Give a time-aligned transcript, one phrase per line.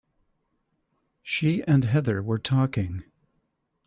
[1.21, 3.03] She and Heather were talking.